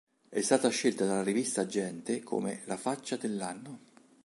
[0.29, 3.79] È stata scelta dalla rivista "Gente" come "La faccia dell'anno".